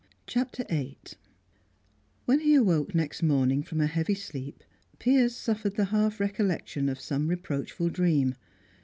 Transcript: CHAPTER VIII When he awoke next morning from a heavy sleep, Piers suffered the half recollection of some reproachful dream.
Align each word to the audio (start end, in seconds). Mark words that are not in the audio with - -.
CHAPTER 0.25 0.63
VIII 0.67 0.97
When 2.25 2.39
he 2.39 2.55
awoke 2.55 2.95
next 2.95 3.21
morning 3.21 3.61
from 3.61 3.79
a 3.79 3.85
heavy 3.85 4.15
sleep, 4.15 4.63
Piers 4.97 5.35
suffered 5.35 5.75
the 5.75 5.85
half 5.93 6.19
recollection 6.19 6.89
of 6.89 6.99
some 6.99 7.27
reproachful 7.27 7.89
dream. 7.89 8.33